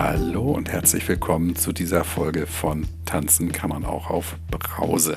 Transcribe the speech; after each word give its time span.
Hallo 0.00 0.52
und 0.52 0.70
herzlich 0.70 1.08
willkommen 1.08 1.56
zu 1.56 1.72
dieser 1.72 2.04
Folge 2.04 2.46
von 2.46 2.86
Tanzen 3.04 3.50
kann 3.50 3.68
man 3.68 3.84
auch 3.84 4.10
auf 4.10 4.36
Brause. 4.48 5.16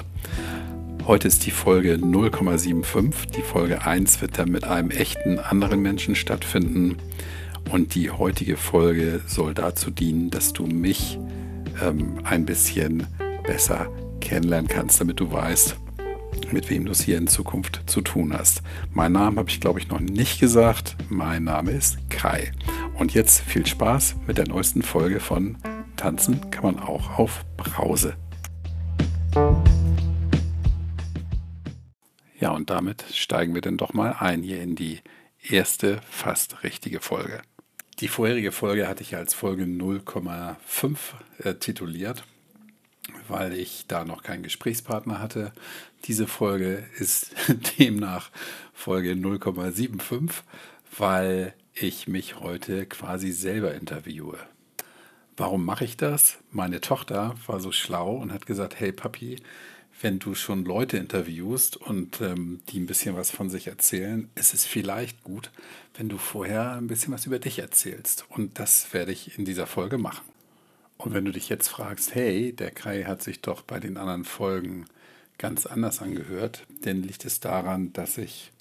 Heute 1.06 1.28
ist 1.28 1.46
die 1.46 1.52
Folge 1.52 1.98
0,75. 1.98 3.30
Die 3.30 3.44
Folge 3.44 3.86
1 3.86 4.22
wird 4.22 4.40
dann 4.40 4.50
mit 4.50 4.64
einem 4.64 4.90
echten 4.90 5.38
anderen 5.38 5.84
Menschen 5.84 6.16
stattfinden. 6.16 6.98
Und 7.72 7.94
die 7.94 8.10
heutige 8.10 8.58
Folge 8.58 9.22
soll 9.28 9.54
dazu 9.54 9.92
dienen, 9.92 10.32
dass 10.32 10.52
du 10.52 10.66
mich 10.66 11.20
ähm, 11.80 12.16
ein 12.24 12.48
bisschen 12.48 13.06
besser 13.44 13.88
kennenlernen 14.20 14.68
kannst, 14.68 15.00
damit 15.00 15.20
du 15.20 15.32
weißt, 15.32 15.76
mit 16.52 16.72
wem 16.72 16.86
du 16.86 16.92
es 16.94 17.02
hier 17.02 17.20
in 17.20 17.28
Zukunft 17.28 17.84
zu 17.86 18.02
tun 18.02 18.34
hast. 18.36 18.64
Mein 18.96 19.12
Name 19.12 19.38
habe 19.38 19.50
ich, 19.52 19.62
glaube 19.62 19.80
ich, 19.80 19.90
noch 19.90 20.00
nicht 20.00 20.40
gesagt. 20.40 20.96
Mein 21.08 21.44
Name 21.44 21.70
ist 21.70 22.00
Kai. 22.10 22.52
Und 23.02 23.16
jetzt 23.16 23.42
viel 23.42 23.66
Spaß 23.66 24.18
mit 24.28 24.38
der 24.38 24.48
neuesten 24.48 24.84
Folge 24.84 25.20
von 25.20 25.58
Tanzen 25.98 26.52
kann 26.52 26.64
man 26.64 26.80
auch 26.80 27.18
auf 27.18 27.44
Brause. 27.58 28.16
Ja, 32.40 32.52
und 32.52 32.70
damit 32.70 33.04
steigen 33.12 33.56
wir 33.56 33.62
dann 33.62 33.78
doch 33.78 33.96
mal 33.96 34.18
ein 34.20 34.44
hier 34.44 34.62
in 34.62 34.76
die 34.76 35.00
erste 35.42 36.00
fast 36.08 36.64
richtige 36.64 37.00
Folge. 37.00 37.42
Die 38.02 38.08
vorherige 38.08 38.52
Folge 38.52 38.88
hatte 38.88 39.02
ich 39.02 39.16
als 39.16 39.34
Folge 39.34 39.64
0,5 39.64 40.98
äh, 41.40 41.56
tituliert 41.56 42.24
weil 43.28 43.54
ich 43.54 43.86
da 43.88 44.06
noch 44.06 44.24
keinen 44.24 44.44
Gesprächspartner 44.44 45.20
hatte. 45.20 45.54
Diese 46.06 46.28
Folge 46.28 46.84
ist 47.00 47.34
demnach 47.80 48.30
Folge 48.74 49.14
0,75, 49.14 50.44
weil 50.98 51.56
ich 51.74 52.08
mich 52.08 52.40
heute 52.40 52.86
quasi 52.86 53.32
selber 53.32 53.74
interviewe. 53.74 54.38
Warum 55.38 55.66
mache 55.66 55.86
ich 55.86 55.98
das? 55.98 56.38
Meine 56.52 56.82
Tochter 56.82 57.36
war 57.48 57.60
so 57.60 57.72
schlau 57.72 58.16
und 58.16 58.32
hat 58.32 58.46
gesagt, 58.46 58.80
hey 58.80 58.92
Papi, 58.92 59.38
wenn 60.02 60.20
du 60.20 60.36
schon 60.36 60.66
Leute 60.66 60.98
interviewst 60.98 61.78
und 61.78 62.22
ähm, 62.22 62.62
die 62.70 62.80
ein 62.80 62.86
bisschen 62.86 63.16
was 63.16 63.32
von 63.32 63.50
sich 63.50 63.68
erzählen, 63.68 64.30
ist 64.36 64.54
es 64.54 64.66
vielleicht 64.66 65.24
gut, 65.24 65.52
wenn 65.96 66.10
du 66.10 66.18
vorher 66.18 66.74
ein 66.74 66.88
bisschen 66.88 67.14
was 67.14 67.26
über 67.26 67.40
dich 67.40 67.60
erzählst. 67.60 68.26
Und 68.30 68.60
das 68.60 68.94
werde 68.94 69.12
ich 69.12 69.38
in 69.38 69.46
dieser 69.46 69.68
Folge 69.68 69.98
machen. 69.98 70.26
Und 70.98 71.14
wenn 71.14 71.26
du 71.26 71.32
dich 71.32 71.50
jetzt 71.50 71.68
fragst, 71.68 72.14
hey, 72.16 72.54
der 72.54 72.72
Kai 72.72 73.04
hat 73.04 73.24
sich 73.24 73.42
doch 73.42 73.62
bei 73.62 73.80
den 73.80 73.98
anderen 73.98 74.26
Folgen 74.26 74.86
ganz 75.38 75.66
anders 75.66 76.02
angehört, 76.02 76.66
dann 76.84 77.02
liegt 77.02 77.26
es 77.26 77.40
daran, 77.40 77.92
dass 77.94 78.18
ich 78.18 78.52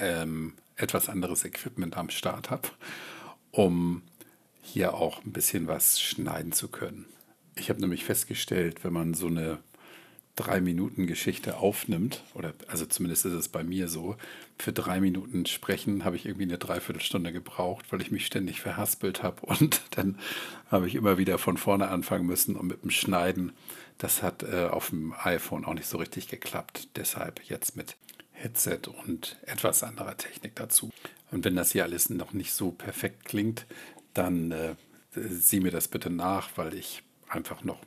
ähm, 0.00 0.52
etwas 0.76 1.08
anderes 1.08 1.44
Equipment 1.44 1.96
am 1.96 2.10
Start 2.10 2.50
habe, 2.50 2.68
um 3.50 4.02
hier 4.62 4.94
auch 4.94 5.24
ein 5.24 5.32
bisschen 5.32 5.66
was 5.66 6.00
schneiden 6.00 6.52
zu 6.52 6.68
können. 6.68 7.06
Ich 7.54 7.70
habe 7.70 7.80
nämlich 7.80 8.04
festgestellt, 8.04 8.84
wenn 8.84 8.92
man 8.92 9.14
so 9.14 9.28
eine 9.28 9.58
drei 10.36 10.60
Minuten 10.60 11.06
Geschichte 11.06 11.56
aufnimmt, 11.56 12.22
oder 12.34 12.52
also 12.68 12.84
zumindest 12.84 13.24
ist 13.24 13.32
es 13.32 13.48
bei 13.48 13.64
mir 13.64 13.88
so, 13.88 14.16
für 14.58 14.72
drei 14.72 15.00
Minuten 15.00 15.46
sprechen 15.46 16.04
habe 16.04 16.16
ich 16.16 16.26
irgendwie 16.26 16.44
eine 16.44 16.58
Dreiviertelstunde 16.58 17.32
gebraucht, 17.32 17.86
weil 17.90 18.02
ich 18.02 18.10
mich 18.10 18.26
ständig 18.26 18.60
verhaspelt 18.60 19.22
habe 19.22 19.40
und 19.46 19.82
dann 19.92 20.18
habe 20.70 20.86
ich 20.86 20.94
immer 20.94 21.16
wieder 21.16 21.38
von 21.38 21.56
vorne 21.56 21.88
anfangen 21.88 22.26
müssen 22.26 22.54
und 22.54 22.66
mit 22.66 22.82
dem 22.82 22.90
Schneiden, 22.90 23.52
das 23.96 24.22
hat 24.22 24.42
äh, 24.42 24.66
auf 24.66 24.90
dem 24.90 25.14
iPhone 25.22 25.64
auch 25.64 25.74
nicht 25.74 25.86
so 25.86 25.96
richtig 25.96 26.28
geklappt. 26.28 26.88
Deshalb 26.96 27.40
jetzt 27.48 27.76
mit 27.76 27.96
Headset 28.36 28.82
und 29.06 29.38
etwas 29.46 29.82
anderer 29.82 30.16
Technik 30.16 30.54
dazu. 30.54 30.90
Und 31.30 31.44
wenn 31.44 31.56
das 31.56 31.72
hier 31.72 31.84
alles 31.84 32.10
noch 32.10 32.32
nicht 32.32 32.52
so 32.52 32.70
perfekt 32.70 33.24
klingt, 33.24 33.66
dann 34.14 34.52
äh, 34.52 34.74
sieh 35.14 35.60
mir 35.60 35.72
das 35.72 35.88
bitte 35.88 36.10
nach, 36.10 36.50
weil 36.56 36.74
ich 36.74 37.02
einfach 37.28 37.64
noch 37.64 37.80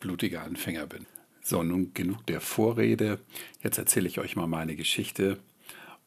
blutiger 0.00 0.42
Anfänger 0.42 0.86
bin. 0.86 1.06
So, 1.42 1.62
nun 1.62 1.94
genug 1.94 2.26
der 2.26 2.40
Vorrede. 2.40 3.20
Jetzt 3.62 3.78
erzähle 3.78 4.08
ich 4.08 4.18
euch 4.18 4.36
mal 4.36 4.46
meine 4.46 4.76
Geschichte 4.76 5.38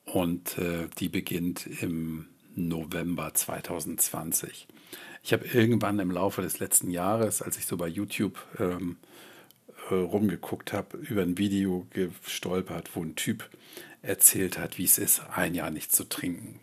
und 0.05 0.57
äh, 0.57 0.87
die 0.99 1.09
beginnt 1.09 1.65
im 1.81 2.27
November 2.55 3.33
2020. 3.33 4.67
Ich 5.23 5.33
habe 5.33 5.45
irgendwann 5.45 5.99
im 5.99 6.11
Laufe 6.11 6.41
des 6.41 6.59
letzten 6.59 6.91
Jahres, 6.91 7.41
als 7.41 7.57
ich 7.57 7.65
so 7.65 7.77
bei 7.77 7.87
YouTube 7.87 8.37
ähm, 8.59 8.97
äh, 9.89 9.95
rumgeguckt 9.95 10.73
habe, 10.73 10.97
über 10.97 11.21
ein 11.21 11.37
Video 11.37 11.85
gestolpert, 11.91 12.95
wo 12.95 13.03
ein 13.03 13.15
Typ 13.15 13.49
erzählt 14.01 14.57
hat, 14.57 14.77
wie 14.77 14.85
es 14.85 14.97
ist, 14.97 15.21
ein 15.35 15.55
Jahr 15.55 15.71
nicht 15.71 15.91
zu 15.91 16.03
trinken. 16.03 16.59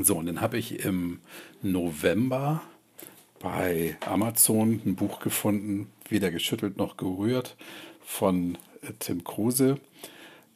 So, 0.00 0.16
und 0.16 0.26
dann 0.26 0.40
habe 0.40 0.58
ich 0.58 0.84
im 0.84 1.20
November 1.62 2.62
bei 3.40 3.96
Amazon 4.00 4.80
ein 4.84 4.96
Buch 4.96 5.20
gefunden, 5.20 5.90
weder 6.08 6.30
geschüttelt 6.30 6.76
noch 6.76 6.96
gerührt, 6.96 7.56
von 8.00 8.56
äh, 8.82 8.92
Tim 8.98 9.24
Kruse. 9.24 9.80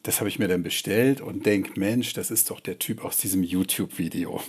Das 0.03 0.19
habe 0.19 0.29
ich 0.29 0.39
mir 0.39 0.47
dann 0.47 0.63
bestellt 0.63 1.21
und 1.21 1.45
denke, 1.45 1.79
Mensch, 1.79 2.13
das 2.13 2.29
ist 2.29 2.49
doch 2.49 2.59
der 2.59 2.79
Typ 2.79 3.05
aus 3.05 3.17
diesem 3.17 3.43
YouTube-Video. 3.43 4.41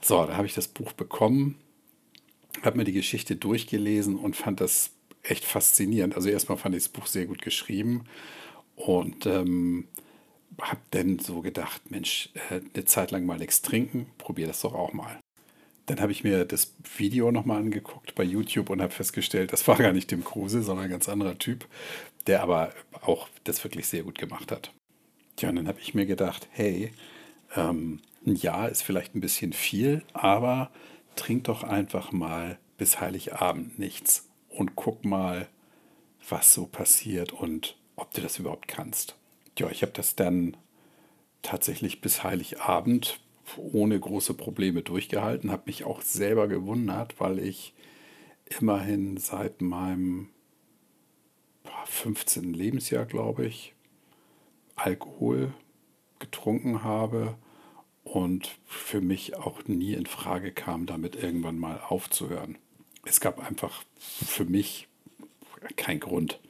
So, 0.00 0.26
da 0.26 0.36
habe 0.36 0.46
ich 0.46 0.54
das 0.54 0.68
Buch 0.68 0.92
bekommen, 0.92 1.56
habe 2.62 2.76
mir 2.76 2.84
die 2.84 2.92
Geschichte 2.92 3.36
durchgelesen 3.36 4.16
und 4.16 4.36
fand 4.36 4.60
das 4.60 4.90
echt 5.24 5.44
faszinierend. 5.44 6.14
Also 6.14 6.28
erstmal 6.28 6.58
fand 6.58 6.76
ich 6.76 6.84
das 6.84 6.92
Buch 6.92 7.06
sehr 7.06 7.26
gut 7.26 7.42
geschrieben 7.42 8.04
und 8.76 9.26
ähm, 9.26 9.88
habe 10.60 10.80
dann 10.90 11.18
so 11.18 11.40
gedacht, 11.40 11.90
Mensch, 11.90 12.30
äh, 12.50 12.60
eine 12.74 12.84
Zeit 12.84 13.10
lang 13.10 13.26
mal 13.26 13.38
nichts 13.38 13.62
trinken, 13.62 14.06
probier 14.18 14.46
das 14.46 14.60
doch 14.60 14.74
auch 14.74 14.92
mal. 14.92 15.18
Dann 15.86 16.00
habe 16.00 16.12
ich 16.12 16.24
mir 16.24 16.44
das 16.44 16.74
Video 16.96 17.30
nochmal 17.30 17.58
angeguckt 17.58 18.14
bei 18.14 18.24
YouTube 18.24 18.70
und 18.70 18.80
habe 18.80 18.92
festgestellt, 18.92 19.52
das 19.52 19.66
war 19.68 19.76
gar 19.76 19.92
nicht 19.92 20.08
Tim 20.08 20.24
Kruse, 20.24 20.62
sondern 20.62 20.86
ein 20.86 20.90
ganz 20.90 21.08
anderer 21.08 21.38
Typ, 21.38 21.66
der 22.26 22.42
aber 22.42 22.72
auch 23.02 23.28
das 23.44 23.62
wirklich 23.64 23.86
sehr 23.86 24.02
gut 24.02 24.18
gemacht 24.18 24.50
hat. 24.50 24.72
Tja, 25.36 25.50
und 25.50 25.56
dann 25.56 25.68
habe 25.68 25.80
ich 25.80 25.94
mir 25.94 26.06
gedacht, 26.06 26.48
hey, 26.52 26.92
ähm, 27.56 28.00
ein 28.26 28.36
Jahr 28.36 28.70
ist 28.70 28.82
vielleicht 28.82 29.14
ein 29.14 29.20
bisschen 29.20 29.52
viel, 29.52 30.02
aber 30.14 30.70
trink 31.16 31.44
doch 31.44 31.64
einfach 31.64 32.12
mal 32.12 32.58
bis 32.78 33.00
Heiligabend 33.00 33.78
nichts 33.78 34.28
und 34.56 34.76
guck 34.76 35.04
mal, 35.04 35.48
was 36.28 36.54
so 36.54 36.66
passiert 36.66 37.32
und 37.32 37.76
ob 37.96 38.12
du 38.12 38.20
das 38.20 38.38
überhaupt 38.38 38.68
kannst. 38.68 39.16
Ja, 39.58 39.70
ich 39.70 39.82
habe 39.82 39.92
das 39.92 40.16
dann 40.16 40.56
tatsächlich 41.42 42.00
bis 42.00 42.24
Heiligabend 42.24 43.20
ohne 43.56 44.00
große 44.00 44.34
Probleme 44.34 44.82
durchgehalten, 44.82 45.50
habe 45.50 45.64
mich 45.66 45.84
auch 45.84 46.00
selber 46.00 46.48
gewundert, 46.48 47.20
weil 47.20 47.38
ich 47.38 47.74
immerhin 48.58 49.16
seit 49.18 49.60
meinem 49.60 50.30
15. 51.86 52.54
Lebensjahr, 52.54 53.04
glaube 53.04 53.46
ich, 53.46 53.74
Alkohol 54.76 55.52
getrunken 56.18 56.82
habe 56.82 57.36
und 58.02 58.58
für 58.66 59.00
mich 59.00 59.36
auch 59.36 59.66
nie 59.66 59.92
in 59.94 60.06
Frage 60.06 60.52
kam, 60.52 60.86
damit 60.86 61.16
irgendwann 61.16 61.58
mal 61.58 61.80
aufzuhören. 61.80 62.58
Es 63.06 63.20
gab 63.20 63.38
einfach 63.46 63.82
für 63.98 64.44
mich 64.44 64.88
keinen 65.76 66.00
Grund. 66.00 66.40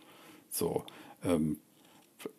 So, 0.50 0.84
ähm, 1.24 1.58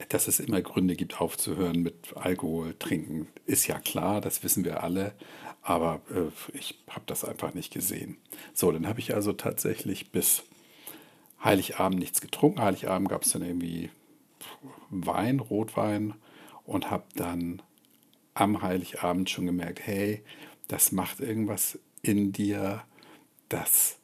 dass 0.10 0.28
es 0.28 0.40
immer 0.40 0.62
Gründe 0.62 0.96
gibt, 0.96 1.22
aufzuhören 1.22 1.82
mit 1.82 2.16
Alkohol 2.16 2.76
trinken, 2.80 3.28
ist 3.46 3.68
ja 3.68 3.80
klar, 3.80 4.22
das 4.22 4.44
wissen 4.44 4.66
wir 4.66 4.84
alle, 4.84 5.14
aber 5.62 6.02
äh, 6.10 6.58
ich 6.58 6.80
habe 6.90 7.04
das 7.06 7.24
einfach 7.24 7.54
nicht 7.54 7.74
gesehen. 7.74 8.18
So, 8.54 8.72
dann 8.72 8.88
habe 8.88 9.00
ich 9.00 9.14
also 9.14 9.34
tatsächlich 9.34 10.12
bis 10.12 10.44
Heiligabend 11.44 12.00
nichts 12.00 12.22
getrunken. 12.22 12.62
Heiligabend 12.62 13.10
gab 13.10 13.24
es 13.24 13.32
dann 13.32 13.44
irgendwie 13.44 13.92
Wein, 14.90 15.40
Rotwein 15.40 16.16
und 16.64 16.90
habe 16.90 17.06
dann 17.16 17.62
am 18.34 18.62
Heiligabend 18.62 19.30
schon 19.30 19.46
gemerkt, 19.46 19.82
hey, 19.86 20.24
das 20.68 20.92
macht 20.92 21.20
irgendwas 21.20 21.80
in 22.02 22.32
dir, 22.32 22.84
das 23.50 23.98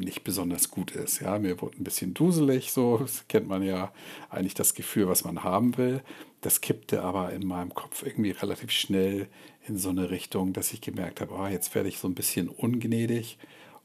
nicht 0.00 0.24
besonders 0.24 0.70
gut 0.70 0.90
ist. 0.90 1.20
Ja, 1.20 1.38
mir 1.38 1.60
wurde 1.60 1.78
ein 1.78 1.84
bisschen 1.84 2.14
duselig, 2.14 2.72
so 2.72 2.98
das 2.98 3.26
kennt 3.28 3.48
man 3.48 3.62
ja 3.62 3.92
eigentlich 4.30 4.54
das 4.54 4.74
Gefühl, 4.74 5.08
was 5.08 5.24
man 5.24 5.44
haben 5.44 5.76
will. 5.76 6.02
Das 6.40 6.60
kippte 6.60 7.02
aber 7.02 7.32
in 7.32 7.46
meinem 7.46 7.74
Kopf 7.74 8.04
irgendwie 8.04 8.30
relativ 8.30 8.70
schnell 8.70 9.28
in 9.66 9.78
so 9.78 9.88
eine 9.88 10.10
Richtung, 10.10 10.52
dass 10.52 10.72
ich 10.72 10.80
gemerkt 10.80 11.20
habe, 11.20 11.34
oh, 11.34 11.46
jetzt 11.46 11.74
werde 11.74 11.88
ich 11.88 11.98
so 11.98 12.08
ein 12.08 12.14
bisschen 12.14 12.48
ungnädig 12.48 13.38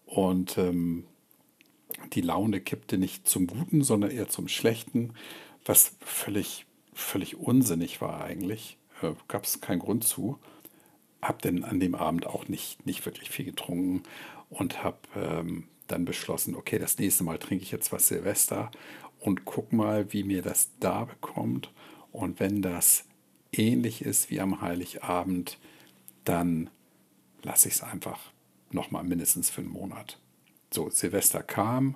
und 0.05 0.57
ähm, 0.57 1.05
die 2.13 2.21
Laune 2.21 2.61
kippte 2.61 2.97
nicht 2.97 3.27
zum 3.27 3.47
Guten, 3.47 3.83
sondern 3.83 4.11
eher 4.11 4.29
zum 4.29 4.47
Schlechten, 4.47 5.13
was 5.65 5.95
völlig, 6.01 6.65
völlig 6.93 7.37
unsinnig 7.37 8.01
war 8.01 8.23
eigentlich. 8.23 8.77
Äh, 9.01 9.13
Gab 9.27 9.45
es 9.45 9.61
keinen 9.61 9.79
Grund 9.79 10.03
zu. 10.03 10.37
Hab 11.21 11.41
denn 11.41 11.63
an 11.63 11.79
dem 11.79 11.95
Abend 11.95 12.25
auch 12.25 12.47
nicht, 12.47 12.85
nicht 12.85 13.05
wirklich 13.05 13.29
viel 13.29 13.45
getrunken 13.45 14.03
und 14.49 14.83
habe 14.83 14.97
ähm, 15.15 15.67
dann 15.91 16.05
beschlossen, 16.05 16.55
okay, 16.55 16.79
das 16.79 16.97
nächste 16.97 17.23
Mal 17.23 17.37
trinke 17.37 17.63
ich 17.63 17.71
jetzt 17.71 17.91
was 17.91 18.07
Silvester 18.07 18.71
und 19.19 19.45
guck 19.45 19.71
mal, 19.73 20.11
wie 20.13 20.23
mir 20.23 20.41
das 20.41 20.69
da 20.79 21.05
bekommt. 21.05 21.71
Und 22.11 22.39
wenn 22.39 22.61
das 22.61 23.05
ähnlich 23.51 24.03
ist 24.03 24.29
wie 24.29 24.41
am 24.41 24.61
Heiligabend, 24.61 25.57
dann 26.23 26.69
lasse 27.43 27.67
ich 27.67 27.75
es 27.75 27.83
einfach 27.83 28.19
nochmal 28.71 29.03
mindestens 29.03 29.49
für 29.49 29.61
einen 29.61 29.71
Monat. 29.71 30.19
so, 30.71 30.89
Silvester 30.89 31.43
kam, 31.43 31.95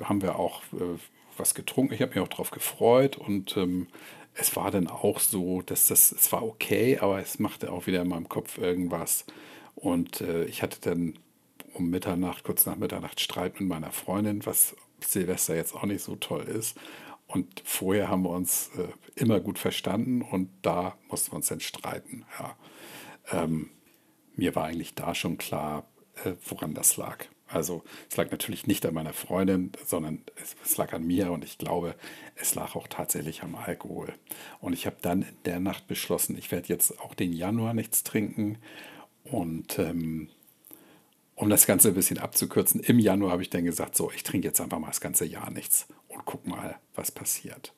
haben 0.00 0.22
wir 0.22 0.36
auch 0.38 0.62
äh, 0.72 0.98
was 1.36 1.54
getrunken. 1.54 1.94
Ich 1.94 2.02
habe 2.02 2.14
mich 2.14 2.20
auch 2.20 2.28
darauf 2.28 2.50
gefreut 2.50 3.16
und 3.16 3.56
ähm, 3.56 3.88
es 4.34 4.54
war 4.54 4.70
dann 4.70 4.86
auch 4.86 5.18
so, 5.18 5.62
dass 5.62 5.88
das, 5.88 6.12
es 6.12 6.30
war 6.32 6.42
okay, 6.44 6.98
aber 6.98 7.20
es 7.20 7.38
machte 7.38 7.72
auch 7.72 7.86
wieder 7.86 8.02
in 8.02 8.08
meinem 8.08 8.28
Kopf 8.28 8.58
irgendwas. 8.58 9.24
Und 9.74 10.20
äh, 10.20 10.44
ich 10.44 10.62
hatte 10.62 10.78
dann 10.80 11.18
um 11.76 11.90
Mitternacht, 11.90 12.44
kurz 12.44 12.66
nach 12.66 12.76
Mitternacht 12.76 13.20
Streit 13.20 13.60
mit 13.60 13.68
meiner 13.68 13.92
Freundin, 13.92 14.44
was 14.46 14.74
Silvester 15.00 15.54
jetzt 15.54 15.74
auch 15.74 15.84
nicht 15.84 16.02
so 16.02 16.16
toll 16.16 16.44
ist. 16.44 16.76
Und 17.26 17.62
vorher 17.64 18.08
haben 18.08 18.22
wir 18.22 18.30
uns 18.30 18.70
äh, 18.76 18.88
immer 19.14 19.40
gut 19.40 19.58
verstanden 19.58 20.22
und 20.22 20.48
da 20.62 20.96
mussten 21.08 21.32
wir 21.32 21.36
uns 21.36 21.48
dann 21.48 21.60
streiten. 21.60 22.24
Ja. 22.38 22.56
Ähm, 23.32 23.70
mir 24.36 24.54
war 24.54 24.64
eigentlich 24.64 24.94
da 24.94 25.14
schon 25.14 25.36
klar, 25.36 25.86
äh, 26.24 26.32
woran 26.48 26.74
das 26.74 26.96
lag. 26.96 27.24
Also 27.48 27.84
es 28.10 28.16
lag 28.16 28.30
natürlich 28.30 28.66
nicht 28.66 28.84
an 28.86 28.94
meiner 28.94 29.12
Freundin, 29.12 29.72
sondern 29.84 30.24
es, 30.36 30.56
es, 30.64 30.76
lag 30.76 30.92
an 30.92 31.06
mir 31.06 31.30
und 31.30 31.44
ich 31.44 31.58
glaube, 31.58 31.94
es 32.34 32.54
lag 32.54 32.74
auch 32.74 32.88
tatsächlich 32.88 33.42
am 33.42 33.54
Alkohol. 33.54 34.14
Und 34.60 34.72
ich 34.72 34.86
habe 34.86 34.96
dann 35.00 35.22
in 35.22 35.36
der 35.44 35.60
Nacht 35.60 35.86
beschlossen, 35.86 36.36
ich 36.36 36.50
werde 36.50 36.68
jetzt 36.68 36.98
auch 37.00 37.14
den 37.14 37.32
Januar 37.32 37.74
nichts 37.74 38.02
trinken. 38.02 38.58
Und 39.24 39.78
ähm, 39.78 40.28
um 41.36 41.50
das 41.50 41.66
Ganze 41.66 41.88
ein 41.88 41.94
bisschen 41.94 42.18
abzukürzen, 42.18 42.80
im 42.80 42.98
Januar 42.98 43.32
habe 43.32 43.42
ich 43.42 43.50
dann 43.50 43.64
gesagt, 43.64 43.94
so, 43.94 44.10
ich 44.10 44.24
trinke 44.24 44.48
jetzt 44.48 44.60
einfach 44.60 44.78
mal 44.78 44.88
das 44.88 45.00
ganze 45.00 45.26
Jahr 45.26 45.50
nichts 45.50 45.86
und 46.08 46.24
guck 46.24 46.46
mal, 46.46 46.78
was 46.94 47.12
passiert. 47.12 47.72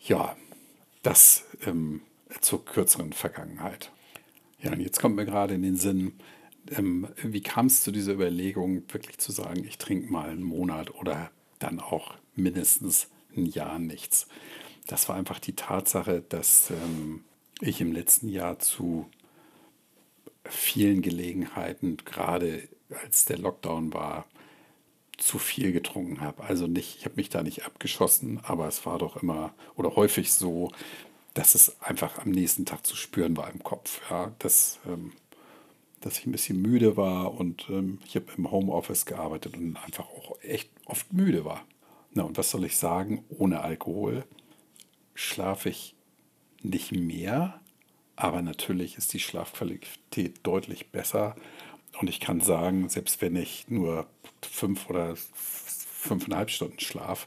Ja, 0.00 0.36
das 1.02 1.44
ähm, 1.64 2.02
zur 2.40 2.64
kürzeren 2.64 3.12
Vergangenheit. 3.12 3.92
Ja, 4.60 4.72
und 4.72 4.80
jetzt 4.80 5.00
kommt 5.00 5.16
mir 5.16 5.24
gerade 5.24 5.54
in 5.54 5.62
den 5.62 5.76
Sinn, 5.76 6.14
ähm, 6.70 7.06
wie 7.22 7.42
kam 7.42 7.66
es 7.66 7.82
zu 7.82 7.92
dieser 7.92 8.14
Überlegung, 8.14 8.82
wirklich 8.92 9.18
zu 9.18 9.30
sagen, 9.30 9.64
ich 9.64 9.78
trinke 9.78 10.10
mal 10.10 10.30
einen 10.30 10.42
Monat 10.42 10.94
oder 10.94 11.30
dann 11.60 11.78
auch 11.78 12.14
mindestens 12.34 13.08
ein 13.36 13.46
Jahr 13.46 13.78
nichts? 13.78 14.26
Das 14.86 15.08
war 15.08 15.16
einfach 15.16 15.38
die 15.38 15.54
Tatsache, 15.54 16.22
dass 16.28 16.70
ähm, 16.70 17.24
ich 17.60 17.80
im 17.80 17.92
letzten 17.92 18.28
Jahr 18.28 18.58
zu 18.58 19.06
vielen 20.44 21.02
Gelegenheiten, 21.02 21.96
gerade 22.04 22.68
als 23.02 23.24
der 23.24 23.38
Lockdown 23.38 23.92
war, 23.92 24.26
zu 25.16 25.38
viel 25.38 25.72
getrunken 25.72 26.20
habe. 26.20 26.44
Also 26.44 26.66
nicht, 26.66 26.98
ich 26.98 27.04
habe 27.04 27.16
mich 27.16 27.28
da 27.28 27.42
nicht 27.42 27.64
abgeschossen, 27.64 28.40
aber 28.42 28.66
es 28.66 28.84
war 28.84 28.98
doch 28.98 29.22
immer 29.22 29.54
oder 29.76 29.96
häufig 29.96 30.32
so, 30.32 30.70
dass 31.34 31.54
es 31.54 31.80
einfach 31.80 32.18
am 32.18 32.30
nächsten 32.30 32.64
Tag 32.66 32.86
zu 32.86 32.96
spüren 32.96 33.36
war 33.36 33.50
im 33.50 33.62
Kopf. 33.62 34.00
Ja, 34.10 34.32
das 34.38 34.80
ähm, 34.86 35.12
dass 36.04 36.18
ich 36.18 36.26
ein 36.26 36.32
bisschen 36.32 36.60
müde 36.60 36.98
war 36.98 37.32
und 37.32 37.66
ähm, 37.70 37.98
ich 38.04 38.14
habe 38.14 38.26
im 38.36 38.50
Homeoffice 38.50 39.06
gearbeitet 39.06 39.56
und 39.56 39.76
einfach 39.78 40.06
auch 40.10 40.38
echt 40.42 40.70
oft 40.84 41.10
müde 41.14 41.46
war. 41.46 41.64
Na, 42.12 42.24
und 42.24 42.36
was 42.36 42.50
soll 42.50 42.66
ich 42.66 42.76
sagen? 42.76 43.24
Ohne 43.30 43.62
Alkohol 43.62 44.24
schlafe 45.14 45.70
ich 45.70 45.94
nicht 46.62 46.92
mehr, 46.92 47.58
aber 48.16 48.42
natürlich 48.42 48.96
ist 48.96 49.12
die 49.12 49.20
Schlafqualität 49.20 50.40
deutlich 50.42 50.90
besser. 50.90 51.36
Und 52.00 52.08
ich 52.08 52.20
kann 52.20 52.40
sagen, 52.40 52.88
selbst 52.88 53.22
wenn 53.22 53.36
ich 53.36 53.66
nur 53.68 54.06
fünf 54.42 54.88
oder 54.90 55.16
fünfeinhalb 55.34 56.50
Stunden 56.50 56.80
schlafe, 56.80 57.26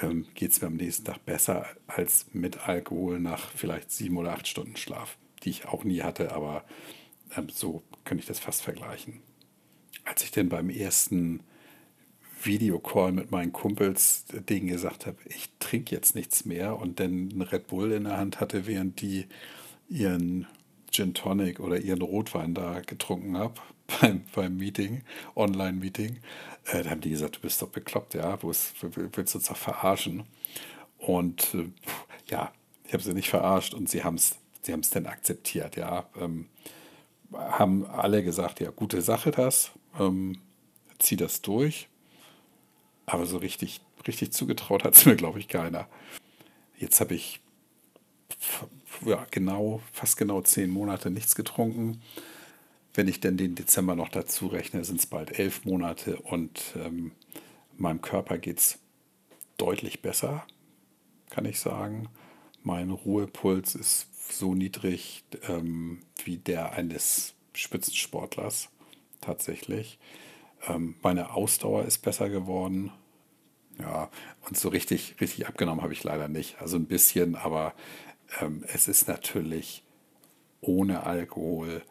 ähm, 0.00 0.26
geht 0.34 0.52
es 0.52 0.60
mir 0.60 0.68
am 0.68 0.76
nächsten 0.76 1.04
Tag 1.04 1.24
besser 1.24 1.66
als 1.86 2.26
mit 2.32 2.68
Alkohol 2.68 3.20
nach 3.20 3.50
vielleicht 3.50 3.90
sieben 3.90 4.16
oder 4.16 4.32
acht 4.32 4.48
Stunden 4.48 4.76
Schlaf, 4.76 5.16
die 5.42 5.50
ich 5.50 5.66
auch 5.66 5.84
nie 5.84 6.02
hatte, 6.02 6.32
aber 6.32 6.64
ähm, 7.36 7.48
so 7.48 7.82
könnte 8.04 8.22
ich 8.22 8.26
das 8.26 8.40
fast 8.40 8.62
vergleichen. 8.62 9.20
Als 10.04 10.22
ich 10.24 10.30
denn 10.30 10.48
beim 10.48 10.70
ersten 10.70 11.40
Videocall 12.42 13.12
mit 13.12 13.30
meinen 13.30 13.52
Kumpels 13.52 14.26
denen 14.48 14.66
gesagt 14.66 15.06
habe, 15.06 15.16
ich 15.26 15.48
trinke 15.60 15.94
jetzt 15.94 16.14
nichts 16.14 16.44
mehr 16.44 16.78
und 16.78 17.00
dann 17.00 17.40
Red 17.40 17.68
Bull 17.68 17.92
in 17.92 18.04
der 18.04 18.18
Hand 18.18 18.40
hatte, 18.40 18.66
während 18.66 19.00
die 19.00 19.26
ihren 19.94 20.46
Gin 20.90 21.14
Tonic 21.14 21.60
oder 21.60 21.78
ihren 21.78 22.02
Rotwein 22.02 22.54
da 22.54 22.80
getrunken 22.80 23.36
haben 23.38 23.54
beim, 24.00 24.24
beim 24.34 24.56
Meeting, 24.56 25.02
Online-Meeting, 25.36 26.18
äh, 26.66 26.82
da 26.82 26.90
haben 26.90 27.00
die 27.00 27.10
gesagt, 27.10 27.36
du 27.36 27.40
bist 27.40 27.60
doch 27.62 27.68
bekloppt, 27.68 28.14
ja, 28.14 28.42
wo 28.42 28.50
ist, 28.50 28.74
willst 28.80 29.34
du 29.34 29.38
uns 29.38 29.48
doch 29.48 29.56
verarschen? 29.56 30.24
Und 30.98 31.54
äh, 31.54 31.68
ja, 32.28 32.52
ich 32.86 32.92
habe 32.92 33.02
sie 33.02 33.14
nicht 33.14 33.28
verarscht 33.28 33.74
und 33.74 33.88
sie 33.88 34.04
haben 34.04 34.16
es 34.16 34.38
sie 34.64 34.72
haben's 34.72 34.90
dann 34.90 35.06
akzeptiert, 35.06 35.76
ja. 35.76 36.06
Ähm, 36.18 36.48
haben 37.32 37.86
alle 37.86 38.22
gesagt, 38.22 38.60
ja, 38.60 38.70
gute 38.70 39.02
Sache 39.02 39.30
das, 39.30 39.72
ähm, 39.98 40.40
zieh 40.98 41.16
das 41.16 41.42
durch. 41.42 41.88
Aber 43.06 43.26
so 43.26 43.38
richtig, 43.38 43.80
richtig 44.06 44.32
zugetraut 44.32 44.84
hat 44.84 44.94
es 44.94 45.06
mir, 45.06 45.16
glaube 45.16 45.38
ich, 45.38 45.48
keiner. 45.48 45.88
Jetzt 46.76 47.00
habe 47.00 47.14
ich 47.14 47.40
ja, 49.04 49.26
genau, 49.30 49.80
fast 49.92 50.16
genau 50.16 50.40
zehn 50.42 50.70
Monate 50.70 51.10
nichts 51.10 51.34
getrunken. 51.34 52.00
Wenn 52.94 53.08
ich 53.08 53.20
denn 53.20 53.36
den 53.36 53.54
Dezember 53.54 53.96
noch 53.96 54.08
dazu 54.08 54.46
rechne, 54.46 54.84
sind 54.84 55.00
es 55.00 55.06
bald 55.06 55.38
elf 55.38 55.64
Monate 55.64 56.16
und 56.16 56.74
ähm, 56.76 57.12
meinem 57.76 58.00
Körper 58.00 58.38
geht 58.38 58.60
es 58.60 58.78
deutlich 59.56 60.00
besser, 60.00 60.46
kann 61.30 61.44
ich 61.44 61.58
sagen. 61.58 62.08
Mein 62.62 62.90
Ruhepuls 62.90 63.74
ist 63.74 64.08
so 64.32 64.54
niedrig 64.54 65.24
ähm, 65.48 66.02
wie 66.24 66.38
der 66.38 66.72
eines 66.72 67.34
Spitzensportlers 67.52 68.68
tatsächlich. 69.20 69.98
Ähm, 70.68 70.94
meine 71.02 71.34
Ausdauer 71.34 71.84
ist 71.84 71.98
besser 71.98 72.28
geworden. 72.28 72.92
Ja, 73.78 74.08
und 74.42 74.56
so 74.56 74.68
richtig, 74.68 75.16
richtig 75.20 75.48
abgenommen 75.48 75.82
habe 75.82 75.92
ich 75.92 76.04
leider 76.04 76.28
nicht. 76.28 76.60
Also 76.60 76.76
ein 76.76 76.86
bisschen, 76.86 77.34
aber 77.34 77.74
ähm, 78.40 78.64
es 78.72 78.88
ist 78.88 79.08
natürlich 79.08 79.84
ohne 80.60 81.04
Alkohol 81.04 81.82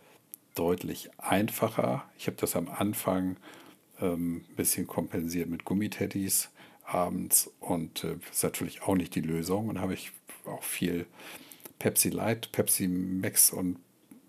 deutlich 0.56 1.10
einfacher. 1.18 2.10
Ich 2.18 2.28
habe 2.28 2.38
das 2.38 2.56
am 2.56 2.70
Anfang 2.70 3.38
ähm, 4.00 4.46
ein 4.50 4.56
bisschen 4.56 4.88
kompensiert 4.88 5.50
mit 5.50 5.66
Gummitettis 5.66 6.50
abends 6.84 7.52
und 7.60 8.04
äh, 8.04 8.18
ist 8.32 8.44
natürlich 8.44 8.84
auch 8.84 8.96
nicht 8.96 9.16
die 9.16 9.22
Lösung. 9.22 9.70
Und 9.70 9.80
habe 9.80 9.94
ich 9.94 10.12
auch 10.46 10.64
viel 10.64 11.06
Pepsi 11.80 12.10
Light, 12.10 12.52
Pepsi 12.52 12.88
Max 12.88 13.52
und 13.52 13.80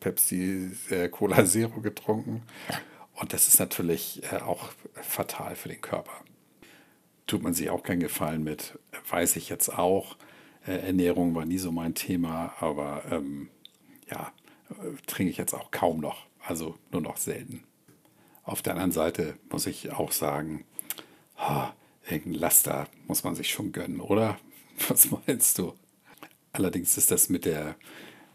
Pepsi 0.00 0.70
äh, 0.90 1.08
Cola 1.08 1.44
Zero 1.44 1.80
getrunken. 1.80 2.42
Und 3.14 3.32
das 3.32 3.48
ist 3.48 3.58
natürlich 3.58 4.22
äh, 4.32 4.36
auch 4.36 4.70
fatal 4.94 5.56
für 5.56 5.68
den 5.68 5.80
Körper. 5.80 6.12
Tut 7.26 7.42
man 7.42 7.54
sich 7.54 7.70
auch 7.70 7.82
keinen 7.82 8.00
Gefallen 8.00 8.44
mit, 8.44 8.78
weiß 9.08 9.36
ich 9.36 9.48
jetzt 9.48 9.70
auch. 9.70 10.16
Äh, 10.66 10.86
Ernährung 10.86 11.34
war 11.34 11.44
nie 11.44 11.58
so 11.58 11.72
mein 11.72 11.94
Thema, 11.94 12.54
aber 12.60 13.02
ähm, 13.10 13.50
ja, 14.10 14.32
trinke 15.06 15.30
ich 15.30 15.36
jetzt 15.36 15.54
auch 15.54 15.70
kaum 15.70 16.00
noch, 16.00 16.26
also 16.40 16.78
nur 16.92 17.02
noch 17.02 17.16
selten. 17.16 17.64
Auf 18.42 18.62
der 18.62 18.74
anderen 18.74 18.92
Seite 18.92 19.38
muss 19.50 19.66
ich 19.66 19.92
auch 19.92 20.12
sagen, 20.12 20.64
oh, 21.38 21.66
irgendein 22.08 22.40
Laster 22.40 22.88
muss 23.06 23.24
man 23.24 23.34
sich 23.34 23.50
schon 23.50 23.72
gönnen, 23.72 24.00
oder? 24.00 24.38
Was 24.88 25.08
meinst 25.10 25.58
du? 25.58 25.74
Allerdings 26.52 26.96
ist 26.96 27.10
das 27.10 27.28
mit, 27.28 27.44
der, 27.44 27.76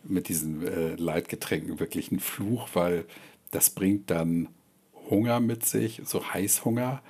mit 0.03 0.27
diesen 0.27 0.65
äh, 0.67 0.95
Leitgetränken 0.95 1.79
wirklich 1.79 2.11
ein 2.11 2.19
Fluch, 2.19 2.69
weil 2.73 3.05
das 3.51 3.69
bringt 3.69 4.09
dann 4.09 4.49
Hunger 5.09 5.39
mit 5.39 5.65
sich, 5.65 6.01
so 6.05 6.33
Heißhunger. 6.33 7.01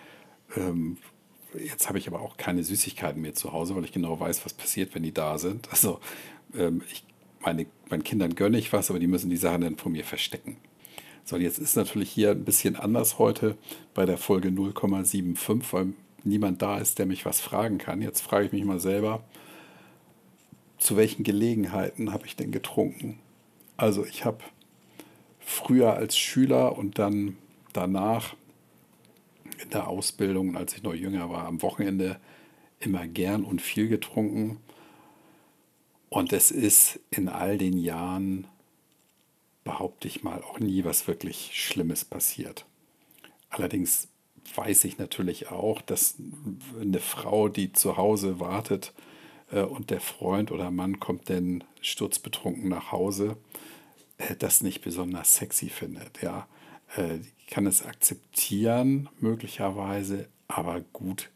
Ähm, 0.55 0.97
jetzt 1.57 1.87
habe 1.87 1.97
ich 1.97 2.07
aber 2.07 2.21
auch 2.21 2.37
keine 2.37 2.63
Süßigkeiten 2.63 3.21
mehr 3.21 3.33
zu 3.33 3.51
Hause, 3.53 3.75
weil 3.75 3.85
ich 3.85 3.91
genau 3.91 4.19
weiß, 4.19 4.45
was 4.45 4.53
passiert, 4.53 4.93
wenn 4.95 5.03
die 5.03 5.13
da 5.13 5.37
sind. 5.37 5.69
Also 5.71 5.99
ähm, 6.55 6.81
ich, 6.91 7.03
meine, 7.39 7.65
meinen 7.89 8.03
Kindern 8.03 8.35
gönne 8.35 8.57
ich 8.57 8.73
was, 8.73 8.89
aber 8.89 8.99
die 8.99 9.07
müssen 9.07 9.29
die 9.29 9.37
Sachen 9.37 9.61
dann 9.61 9.77
von 9.77 9.91
mir 9.91 10.03
verstecken. 10.03 10.57
So, 11.23 11.37
jetzt 11.37 11.59
ist 11.59 11.75
natürlich 11.75 12.09
hier 12.09 12.31
ein 12.31 12.43
bisschen 12.43 12.75
anders 12.75 13.19
heute 13.19 13.55
bei 13.93 14.05
der 14.05 14.17
Folge 14.17 14.49
0,75, 14.49 15.63
weil 15.71 15.93
niemand 16.23 16.61
da 16.61 16.79
ist, 16.79 16.99
der 16.99 17.05
mich 17.05 17.25
was 17.25 17.39
fragen 17.39 17.77
kann. 17.77 18.01
Jetzt 18.01 18.21
frage 18.21 18.47
ich 18.47 18.51
mich 18.51 18.63
mal 18.63 18.79
selber, 18.79 19.23
zu 20.77 20.97
welchen 20.97 21.23
Gelegenheiten 21.23 22.13
habe 22.13 22.25
ich 22.25 22.35
denn 22.35 22.51
getrunken? 22.51 23.19
Also 23.77 24.05
ich 24.05 24.25
habe 24.25 24.39
früher 25.39 25.93
als 25.93 26.17
Schüler 26.17 26.77
und 26.77 26.99
dann 26.99 27.37
danach 27.73 28.35
in 29.61 29.69
der 29.69 29.87
Ausbildung, 29.87 30.55
als 30.55 30.75
ich 30.75 30.83
noch 30.83 30.93
jünger 30.93 31.29
war, 31.29 31.45
am 31.45 31.61
Wochenende 31.61 32.19
immer 32.79 33.07
gern 33.07 33.43
und 33.43 33.61
viel 33.61 33.87
getrunken. 33.87 34.57
Und 36.09 36.33
es 36.33 36.51
ist 36.51 36.99
in 37.11 37.29
all 37.29 37.57
den 37.57 37.77
Jahren, 37.77 38.47
behaupte 39.63 40.07
ich 40.07 40.23
mal, 40.23 40.41
auch 40.41 40.59
nie 40.59 40.83
was 40.83 41.07
wirklich 41.07 41.51
Schlimmes 41.53 42.05
passiert. 42.05 42.65
Allerdings 43.49 44.07
weiß 44.55 44.85
ich 44.85 44.97
natürlich 44.97 45.51
auch, 45.51 45.81
dass 45.81 46.15
eine 46.79 46.99
Frau, 46.99 47.49
die 47.49 47.73
zu 47.73 47.97
Hause 47.97 48.39
wartet, 48.39 48.93
äh, 49.51 49.61
und 49.61 49.89
der 49.89 50.01
Freund 50.01 50.51
oder 50.51 50.71
Mann 50.71 50.99
kommt 50.99 51.29
dann 51.29 51.63
sturzbetrunken 51.81 52.69
nach 52.69 52.91
Hause, 52.91 53.37
äh, 54.17 54.35
das 54.35 54.61
nicht 54.61 54.81
besonders 54.81 55.35
sexy 55.35 55.69
findet. 55.69 56.21
Ja? 56.21 56.47
Äh, 56.95 57.19
kann 57.49 57.65
es 57.65 57.85
akzeptieren, 57.85 59.09
möglicherweise, 59.19 60.27
aber 60.47 60.81
gut 60.81 61.29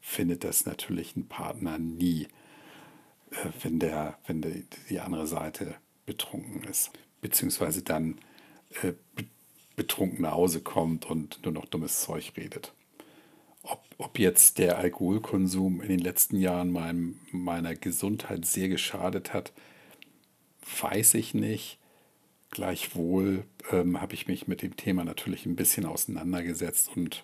findet 0.00 0.44
das 0.44 0.66
natürlich 0.66 1.16
ein 1.16 1.28
Partner 1.28 1.78
nie, 1.78 2.28
äh, 3.30 3.50
wenn, 3.62 3.78
der, 3.78 4.18
wenn 4.26 4.42
der, 4.42 4.54
die 4.88 5.00
andere 5.00 5.26
Seite 5.26 5.76
betrunken 6.06 6.64
ist. 6.64 6.90
Beziehungsweise 7.20 7.82
dann 7.82 8.18
äh, 8.82 8.92
betrunken 9.76 10.22
nach 10.22 10.32
Hause 10.32 10.60
kommt 10.60 11.06
und 11.06 11.44
nur 11.44 11.52
noch 11.52 11.66
dummes 11.66 12.00
Zeug 12.00 12.32
redet. 12.36 12.72
Ob, 13.62 13.82
ob 13.98 14.18
jetzt 14.18 14.58
der 14.58 14.78
Alkoholkonsum 14.78 15.80
in 15.80 15.88
den 15.88 16.00
letzten 16.00 16.36
Jahren 16.36 16.70
meinem, 16.70 17.18
meiner 17.30 17.74
Gesundheit 17.74 18.46
sehr 18.46 18.68
geschadet 18.68 19.32
hat, 19.32 19.52
weiß 20.80 21.14
ich 21.14 21.34
nicht. 21.34 21.79
Gleichwohl 22.50 23.44
ähm, 23.70 24.00
habe 24.00 24.14
ich 24.14 24.26
mich 24.26 24.48
mit 24.48 24.62
dem 24.62 24.76
Thema 24.76 25.04
natürlich 25.04 25.46
ein 25.46 25.56
bisschen 25.56 25.86
auseinandergesetzt 25.86 26.90
und 26.96 27.22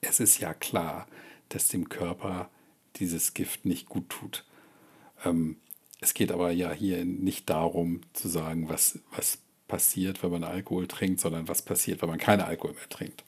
es 0.00 0.20
ist 0.20 0.38
ja 0.38 0.54
klar, 0.54 1.06
dass 1.50 1.68
dem 1.68 1.88
Körper 1.88 2.48
dieses 2.96 3.34
Gift 3.34 3.64
nicht 3.64 3.88
gut 3.88 4.08
tut. 4.08 4.44
Ähm, 5.24 5.56
es 6.00 6.14
geht 6.14 6.32
aber 6.32 6.50
ja 6.52 6.72
hier 6.72 7.04
nicht 7.04 7.50
darum 7.50 8.00
zu 8.12 8.28
sagen, 8.28 8.68
was, 8.68 9.00
was 9.10 9.38
passiert, 9.66 10.22
wenn 10.22 10.30
man 10.30 10.44
Alkohol 10.44 10.86
trinkt, 10.86 11.20
sondern 11.20 11.48
was 11.48 11.62
passiert, 11.62 12.00
wenn 12.02 12.08
man 12.08 12.18
keinen 12.18 12.40
Alkohol 12.40 12.74
mehr 12.74 12.88
trinkt. 12.88 13.24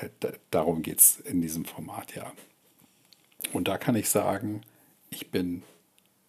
Äh, 0.00 0.32
darum 0.50 0.82
geht 0.82 1.00
es 1.00 1.20
in 1.20 1.40
diesem 1.40 1.64
Format 1.64 2.14
ja. 2.14 2.32
Und 3.52 3.68
da 3.68 3.78
kann 3.78 3.96
ich 3.96 4.08
sagen, 4.08 4.62
ich 5.10 5.30
bin, 5.30 5.62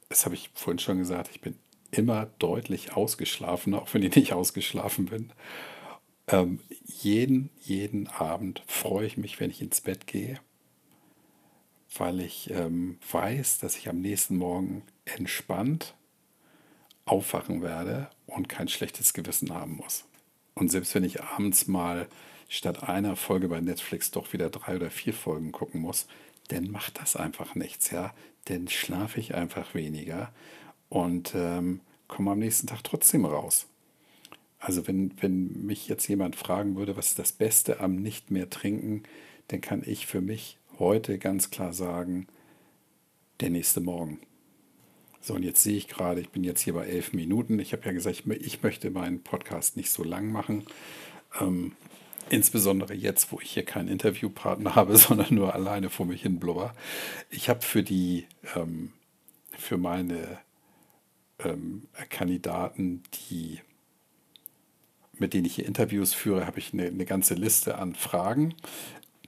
das 0.09 0.25
habe 0.25 0.35
ich 0.35 0.49
vorhin 0.53 0.79
schon 0.79 0.97
gesagt, 0.97 1.29
ich 1.31 1.41
bin 1.41 1.55
immer 1.91 2.27
deutlich 2.39 2.93
ausgeschlafen, 2.93 3.74
auch 3.74 3.93
wenn 3.93 4.03
ich 4.03 4.15
nicht 4.15 4.33
ausgeschlafen 4.33 5.05
bin. 5.05 5.31
Ähm, 6.27 6.60
jeden, 6.86 7.50
jeden 7.62 8.07
Abend 8.07 8.63
freue 8.67 9.05
ich 9.05 9.17
mich, 9.17 9.39
wenn 9.39 9.51
ich 9.51 9.62
ins 9.62 9.81
Bett 9.81 10.07
gehe, 10.07 10.39
weil 11.98 12.21
ich 12.21 12.50
ähm, 12.51 12.98
weiß, 13.12 13.60
dass 13.60 13.77
ich 13.77 13.89
am 13.89 14.00
nächsten 14.01 14.38
Morgen 14.38 14.83
entspannt 15.05 15.95
aufwachen 17.05 17.62
werde 17.62 18.10
und 18.27 18.48
kein 18.48 18.67
schlechtes 18.67 19.13
Gewissen 19.13 19.53
haben 19.53 19.75
muss. 19.75 20.05
Und 20.53 20.69
selbst 20.69 20.95
wenn 20.95 21.03
ich 21.03 21.21
abends 21.21 21.67
mal 21.67 22.07
statt 22.48 22.83
einer 22.83 23.15
Folge 23.15 23.48
bei 23.48 23.62
Netflix 23.62 24.12
doch 24.12 24.33
wieder 24.33 24.50
drei 24.50 24.75
oder 24.75 24.91
vier 24.91 25.13
Folgen 25.13 25.51
gucken 25.51 25.81
muss, 25.81 26.07
dann 26.50 26.69
macht 26.69 27.00
das 27.00 27.15
einfach 27.15 27.55
nichts, 27.55 27.91
ja. 27.91 28.13
Dann 28.45 28.67
schlafe 28.67 29.19
ich 29.19 29.36
einfach 29.36 29.74
weniger 29.74 30.33
und 30.91 31.33
ähm, 31.36 31.79
komme 32.10 32.31
am 32.31 32.39
nächsten 32.39 32.67
Tag 32.67 32.83
trotzdem 32.83 33.25
raus. 33.25 33.65
Also 34.60 34.88
wenn, 34.88 35.13
wenn 35.21 35.65
mich 35.65 35.88
jetzt 35.88 36.07
jemand 36.07 36.36
fragen 36.36 36.75
würde, 36.75 36.98
was 36.98 37.07
ist 37.07 37.19
das 37.19 37.31
Beste 37.31 37.79
am 37.79 37.95
nicht 37.95 38.29
mehr 38.29 38.50
trinken, 38.50 39.03
dann 39.48 39.62
kann 39.62 39.83
ich 39.86 40.05
für 40.05 40.19
mich 40.19 40.57
heute 40.79 41.17
ganz 41.17 41.50
klar 41.50 41.71
sagen, 41.71 42.27
der 43.39 43.51
nächste 43.51 43.79
Morgen. 43.79 44.19
So, 45.21 45.33
und 45.36 45.43
jetzt 45.43 45.63
sehe 45.63 45.77
ich 45.77 45.88
gerade, 45.88 46.19
ich 46.19 46.29
bin 46.29 46.43
jetzt 46.43 46.62
hier 46.62 46.74
bei 46.74 46.86
elf 46.86 47.13
Minuten. 47.13 47.57
Ich 47.60 47.71
habe 47.71 47.86
ja 47.86 47.93
gesagt, 47.93 48.24
ich 48.27 48.62
möchte 48.62 48.91
meinen 48.91 49.24
Podcast 49.24 49.77
nicht 49.77 49.91
so 49.91 50.03
lang 50.03 50.29
machen. 50.29 50.65
Ähm, 51.39 51.71
insbesondere 52.29 52.93
jetzt, 52.93 53.31
wo 53.31 53.39
ich 53.39 53.51
hier 53.51 53.63
keinen 53.63 53.88
Interviewpartner 53.88 54.75
habe, 54.75 54.98
sondern 54.98 55.33
nur 55.33 55.55
alleine 55.55 55.89
vor 55.89 56.05
mich 56.05 56.24
hin 56.24 56.38
blubber. 56.38 56.75
Ich 57.29 57.48
habe 57.48 57.62
für 57.62 57.81
die, 57.81 58.25
ähm, 58.55 58.91
für 59.57 59.77
meine 59.77 60.39
ähm, 61.43 61.88
Kandidaten, 62.10 63.03
die, 63.29 63.60
mit 65.13 65.33
denen 65.33 65.45
ich 65.45 65.55
hier 65.55 65.65
Interviews 65.65 66.13
führe, 66.13 66.45
habe 66.45 66.60
ich 66.60 66.74
eine, 66.74 66.88
eine 66.88 67.05
ganze 67.05 67.33
Liste 67.33 67.77
an 67.77 67.95
Fragen. 67.95 68.55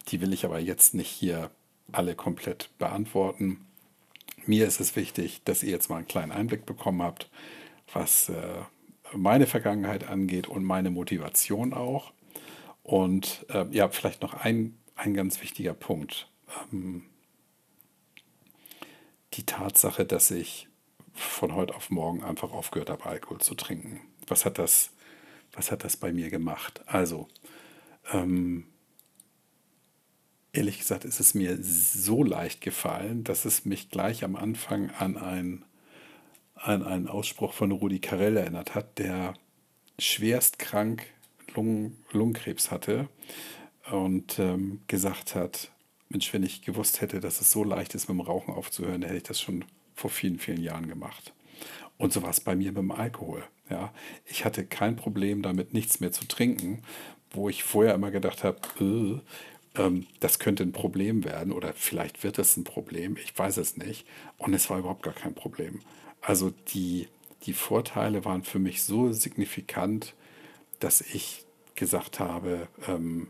Die 0.09 0.21
will 0.21 0.33
ich 0.33 0.45
aber 0.45 0.59
jetzt 0.59 0.93
nicht 0.93 1.09
hier 1.09 1.49
alle 1.91 2.15
komplett 2.15 2.69
beantworten. 2.77 3.65
Mir 4.45 4.67
ist 4.67 4.79
es 4.79 4.95
wichtig, 4.95 5.41
dass 5.45 5.63
ihr 5.63 5.71
jetzt 5.71 5.89
mal 5.89 5.97
einen 5.97 6.07
kleinen 6.07 6.31
Einblick 6.31 6.65
bekommen 6.65 7.01
habt, 7.01 7.29
was 7.93 8.29
äh, 8.29 8.61
meine 9.13 9.47
Vergangenheit 9.47 10.09
angeht 10.09 10.47
und 10.47 10.63
meine 10.63 10.89
Motivation 10.89 11.73
auch. 11.73 12.11
Und 12.83 13.45
äh, 13.49 13.65
ja, 13.71 13.87
vielleicht 13.89 14.21
noch 14.21 14.33
ein, 14.33 14.77
ein 14.95 15.13
ganz 15.13 15.41
wichtiger 15.41 15.73
Punkt. 15.73 16.29
Ähm, 16.71 17.03
die 19.33 19.45
Tatsache, 19.45 20.05
dass 20.05 20.31
ich 20.31 20.67
von 21.13 21.53
heute 21.53 21.75
auf 21.75 21.89
morgen 21.89 22.23
einfach 22.23 22.51
aufgehört 22.51 22.89
habe, 22.89 23.05
Alkohol 23.05 23.39
zu 23.39 23.55
trinken. 23.55 24.01
Was 24.27 24.45
hat 24.45 24.57
das, 24.57 24.91
was 25.53 25.71
hat 25.71 25.83
das 25.83 25.97
bei 25.97 26.11
mir 26.11 26.29
gemacht? 26.29 26.81
Also, 26.87 27.27
ähm, 28.11 28.65
ehrlich 30.51 30.79
gesagt 30.79 31.05
ist 31.05 31.19
es 31.19 31.33
mir 31.33 31.57
so 31.61 32.23
leicht 32.23 32.61
gefallen, 32.61 33.23
dass 33.23 33.45
es 33.45 33.65
mich 33.65 33.89
gleich 33.89 34.23
am 34.23 34.35
Anfang 34.35 34.91
an, 34.91 35.17
ein, 35.17 35.65
an 36.55 36.83
einen 36.83 37.07
Ausspruch 37.07 37.53
von 37.53 37.71
Rudi 37.71 37.99
Carell 37.99 38.37
erinnert 38.37 38.75
hat, 38.75 38.97
der 38.99 39.33
schwerst 39.99 40.59
krank 40.59 41.07
Lungen, 41.55 42.03
Lungenkrebs 42.11 42.71
hatte 42.71 43.07
und 43.91 44.39
ähm, 44.39 44.81
gesagt 44.87 45.35
hat, 45.35 45.71
Mensch, 46.09 46.31
wenn 46.33 46.43
ich 46.43 46.61
gewusst 46.61 47.01
hätte, 47.01 47.19
dass 47.19 47.41
es 47.41 47.51
so 47.51 47.63
leicht 47.63 47.95
ist, 47.95 48.07
mit 48.07 48.17
dem 48.17 48.21
Rauchen 48.21 48.53
aufzuhören, 48.53 49.01
dann 49.01 49.09
hätte 49.09 49.17
ich 49.17 49.23
das 49.23 49.41
schon 49.41 49.65
vor 49.95 50.09
vielen, 50.09 50.39
vielen 50.39 50.61
Jahren 50.61 50.87
gemacht. 50.87 51.33
Und 51.97 52.13
so 52.13 52.23
war 52.23 52.29
es 52.29 52.39
bei 52.39 52.55
mir 52.55 52.71
mit 52.71 52.77
dem 52.77 52.91
Alkohol. 52.91 53.43
Ja. 53.69 53.93
Ich 54.25 54.45
hatte 54.45 54.65
kein 54.65 54.95
Problem 54.95 55.41
damit, 55.41 55.73
nichts 55.73 55.99
mehr 55.99 56.11
zu 56.11 56.25
trinken, 56.27 56.81
wo 57.31 57.49
ich 57.49 57.63
vorher 57.63 57.95
immer 57.95 58.11
gedacht 58.11 58.43
habe, 58.43 58.59
äh, 58.79 59.81
ähm, 59.81 60.05
das 60.19 60.39
könnte 60.39 60.63
ein 60.63 60.71
Problem 60.71 61.23
werden 61.23 61.51
oder 61.51 61.73
vielleicht 61.73 62.23
wird 62.23 62.39
es 62.39 62.57
ein 62.57 62.63
Problem, 62.63 63.17
ich 63.17 63.37
weiß 63.37 63.57
es 63.57 63.77
nicht. 63.77 64.05
Und 64.37 64.53
es 64.53 64.69
war 64.69 64.79
überhaupt 64.79 65.03
gar 65.03 65.13
kein 65.13 65.33
Problem. 65.33 65.79
Also 66.21 66.51
die, 66.73 67.07
die 67.45 67.53
Vorteile 67.53 68.25
waren 68.25 68.43
für 68.43 68.59
mich 68.59 68.83
so 68.83 69.11
signifikant, 69.11 70.13
dass 70.79 71.01
ich 71.01 71.45
gesagt 71.75 72.19
habe, 72.19 72.67
ähm, 72.87 73.27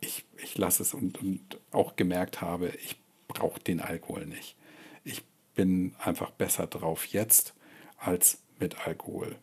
ich, 0.00 0.24
ich 0.42 0.56
lasse 0.58 0.82
es 0.82 0.94
und, 0.94 1.20
und 1.20 1.40
auch 1.70 1.96
gemerkt 1.96 2.40
habe, 2.40 2.72
ich 2.84 2.96
brauche 3.28 3.60
den 3.60 3.80
Alkohol 3.80 4.26
nicht. 4.26 4.56
Bin 5.54 5.94
einfach 5.98 6.30
besser 6.30 6.66
drauf 6.66 7.06
jetzt 7.06 7.54
als 7.98 8.38
mit 8.58 8.86
Alkohol 8.86 9.36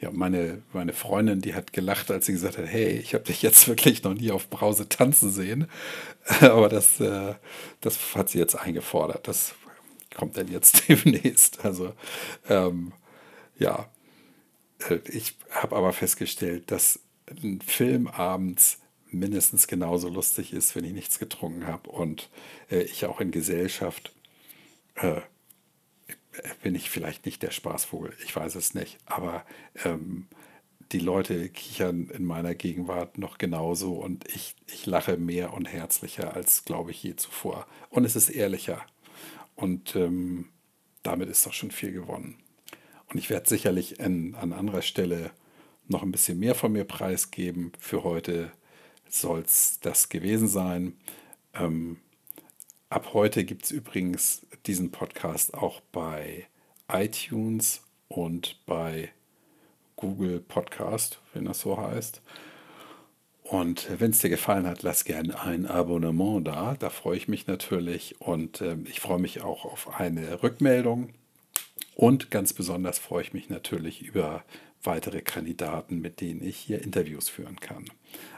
ja, 0.00 0.10
meine, 0.10 0.62
meine 0.72 0.94
Freundin, 0.94 1.42
die 1.42 1.54
hat 1.54 1.72
gelacht, 1.72 2.10
als 2.10 2.26
sie 2.26 2.32
gesagt 2.32 2.56
hat, 2.56 2.66
hey, 2.66 2.98
ich 2.98 3.12
habe 3.12 3.24
dich 3.24 3.42
jetzt 3.42 3.68
wirklich 3.68 4.02
noch 4.02 4.14
nie 4.14 4.30
auf 4.30 4.48
Brause 4.48 4.88
tanzen 4.88 5.30
sehen. 5.30 5.66
Aber 6.40 6.68
das, 6.68 7.00
äh, 7.00 7.34
das 7.80 8.14
hat 8.14 8.30
sie 8.30 8.38
jetzt 8.38 8.54
eingefordert. 8.56 9.28
Das 9.28 9.54
kommt 10.14 10.36
dann 10.38 10.48
jetzt 10.48 10.84
demnächst. 10.88 11.64
Also 11.64 11.92
ähm, 12.48 12.92
ja, 13.58 13.90
äh, 14.88 15.00
ich 15.08 15.36
habe 15.50 15.76
aber 15.76 15.92
festgestellt, 15.92 16.70
dass 16.70 17.00
ein 17.42 17.60
Film 17.60 18.06
abends 18.06 18.78
mindestens 19.10 19.66
genauso 19.66 20.08
lustig 20.08 20.52
ist, 20.52 20.74
wenn 20.74 20.84
ich 20.84 20.92
nichts 20.92 21.18
getrunken 21.18 21.66
habe 21.66 21.90
und 21.90 22.30
äh, 22.70 22.82
ich 22.82 23.04
auch 23.04 23.20
in 23.20 23.32
Gesellschaft 23.32 24.12
äh, 24.94 25.20
bin 26.62 26.74
ich 26.74 26.90
vielleicht 26.90 27.26
nicht 27.26 27.42
der 27.42 27.50
Spaßvogel, 27.50 28.14
ich 28.24 28.34
weiß 28.34 28.54
es 28.54 28.74
nicht. 28.74 28.98
Aber 29.06 29.44
ähm, 29.84 30.28
die 30.92 30.98
Leute 30.98 31.48
kichern 31.48 32.08
in 32.10 32.24
meiner 32.24 32.54
Gegenwart 32.54 33.18
noch 33.18 33.38
genauso 33.38 33.94
und 33.94 34.26
ich, 34.28 34.56
ich 34.66 34.86
lache 34.86 35.16
mehr 35.16 35.52
und 35.52 35.66
herzlicher 35.66 36.34
als, 36.34 36.64
glaube 36.64 36.90
ich, 36.90 37.02
je 37.02 37.16
zuvor. 37.16 37.66
Und 37.90 38.04
es 38.04 38.16
ist 38.16 38.28
ehrlicher. 38.28 38.84
Und 39.54 39.94
ähm, 39.94 40.48
damit 41.02 41.28
ist 41.28 41.46
doch 41.46 41.52
schon 41.52 41.70
viel 41.70 41.92
gewonnen. 41.92 42.38
Und 43.08 43.18
ich 43.18 43.30
werde 43.30 43.48
sicherlich 43.48 44.00
in, 44.00 44.34
an 44.34 44.52
anderer 44.52 44.82
Stelle 44.82 45.30
noch 45.86 46.02
ein 46.02 46.12
bisschen 46.12 46.38
mehr 46.38 46.54
von 46.54 46.72
mir 46.72 46.84
preisgeben. 46.84 47.72
Für 47.78 48.04
heute 48.04 48.52
soll 49.08 49.40
es 49.40 49.80
das 49.80 50.08
gewesen 50.08 50.48
sein. 50.48 50.96
Ähm, 51.54 51.98
ab 52.90 53.14
heute 53.14 53.44
gibt 53.44 53.64
es 53.64 53.70
übrigens 53.70 54.44
diesen 54.66 54.90
Podcast 54.90 55.54
auch 55.54 55.80
bei 55.92 56.46
iTunes 56.92 57.82
und 58.08 58.58
bei 58.66 59.10
Google 59.94 60.40
Podcast, 60.40 61.20
wenn 61.32 61.44
das 61.44 61.60
so 61.60 61.78
heißt. 61.78 62.20
Und 63.44 63.88
wenn 63.98 64.10
es 64.10 64.18
dir 64.18 64.28
gefallen 64.28 64.66
hat, 64.66 64.82
lass 64.82 65.04
gerne 65.04 65.40
ein 65.40 65.66
Abonnement 65.66 66.46
da. 66.46 66.74
Da 66.78 66.90
freue 66.90 67.16
ich 67.16 67.28
mich 67.28 67.46
natürlich 67.46 68.20
und 68.20 68.60
äh, 68.60 68.76
ich 68.84 69.00
freue 69.00 69.18
mich 69.18 69.40
auch 69.40 69.64
auf 69.64 69.98
eine 69.98 70.42
Rückmeldung. 70.42 71.10
Und 71.94 72.30
ganz 72.30 72.52
besonders 72.52 72.98
freue 72.98 73.22
ich 73.22 73.32
mich 73.32 73.48
natürlich 73.50 74.02
über 74.02 74.44
weitere 74.82 75.20
Kandidaten, 75.20 76.00
mit 76.00 76.20
denen 76.20 76.42
ich 76.42 76.56
hier 76.56 76.82
Interviews 76.82 77.28
führen 77.28 77.60
kann. 77.60 77.84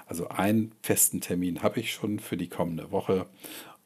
Also 0.06 0.28
einen 0.28 0.72
festen 0.82 1.20
Termin 1.20 1.62
habe 1.62 1.80
ich 1.80 1.92
schon 1.92 2.18
für 2.18 2.36
die 2.36 2.48
kommende 2.48 2.90
Woche, 2.90 3.26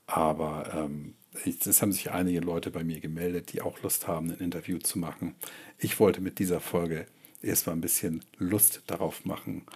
aber 0.06 0.72
ähm, 0.74 1.14
es 1.44 1.82
haben 1.82 1.92
sich 1.92 2.10
einige 2.10 2.40
Leute 2.40 2.70
bei 2.70 2.84
mir 2.84 3.00
gemeldet, 3.00 3.52
die 3.52 3.60
auch 3.60 3.82
Lust 3.82 4.08
haben, 4.08 4.30
ein 4.30 4.38
Interview 4.38 4.78
zu 4.78 4.98
machen. 4.98 5.34
Ich 5.78 6.00
wollte 6.00 6.20
mit 6.20 6.38
dieser 6.38 6.60
Folge 6.60 7.06
erstmal 7.42 7.76
ein 7.76 7.80
bisschen 7.80 8.24
Lust 8.38 8.82
darauf 8.86 9.24
machen, 9.24 9.66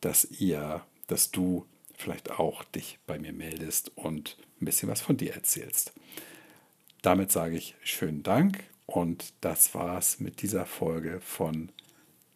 dass 0.00 0.24
ihr, 0.24 0.82
dass 1.06 1.30
du 1.30 1.66
vielleicht 1.96 2.32
auch 2.32 2.64
dich 2.64 2.98
bei 3.06 3.18
mir 3.18 3.32
meldest 3.32 3.92
und 3.96 4.36
ein 4.60 4.64
bisschen 4.64 4.88
was 4.88 5.00
von 5.00 5.16
dir 5.16 5.34
erzählst. 5.34 5.92
Damit 7.02 7.30
sage 7.30 7.56
ich 7.56 7.76
schönen 7.84 8.22
Dank 8.22 8.64
und 8.86 9.32
das 9.40 9.74
war's 9.74 10.20
mit 10.20 10.42
dieser 10.42 10.66
Folge 10.66 11.20
von 11.20 11.70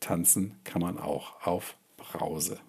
Tanzen 0.01 0.55
kann 0.65 0.81
man 0.81 0.99
auch 0.99 1.45
auf 1.47 1.77
Brause. 1.97 2.61